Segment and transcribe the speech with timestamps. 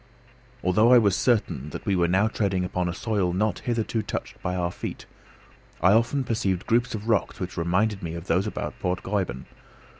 [0.63, 4.41] Although I was certain that we were now treading upon a soil not hitherto touched
[4.41, 5.05] by our feet,
[5.79, 9.45] I often perceived groups of rocks which reminded me of those about Port Gräuben.